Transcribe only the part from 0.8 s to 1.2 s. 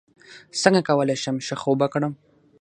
کولی